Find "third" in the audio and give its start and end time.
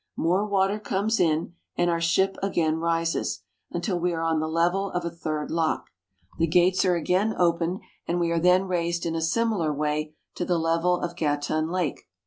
5.11-5.51